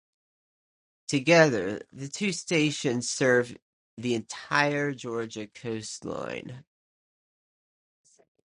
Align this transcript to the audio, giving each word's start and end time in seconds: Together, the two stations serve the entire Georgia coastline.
Together, 1.07 1.79
the 1.93 2.07
two 2.07 2.31
stations 2.31 3.07
serve 3.07 3.55
the 3.95 4.15
entire 4.15 4.93
Georgia 4.93 5.45
coastline. 5.45 6.65